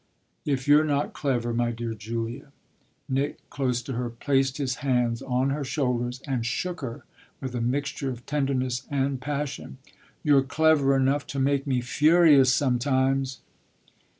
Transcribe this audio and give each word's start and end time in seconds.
"If 0.45 0.67
you're 0.67 0.83
not 0.83 1.13
clever, 1.13 1.53
my 1.53 1.69
dear 1.69 1.93
Julia?" 1.93 2.51
Nick, 3.07 3.47
close 3.51 3.83
to 3.83 3.93
her, 3.93 4.09
placed 4.09 4.57
his 4.57 4.77
hands 4.77 5.21
on 5.21 5.51
her 5.51 5.63
shoulders 5.63 6.23
and 6.25 6.43
shook 6.43 6.81
her 6.81 7.05
with 7.39 7.53
a 7.53 7.61
mixture 7.61 8.09
of 8.09 8.25
tenderness 8.25 8.87
and 8.89 9.21
passion. 9.21 9.77
"You're 10.23 10.41
clever 10.41 10.95
enough 10.95 11.27
to 11.27 11.39
make 11.39 11.67
me 11.67 11.81
furious, 11.81 12.51
sometimes!" 12.51 13.41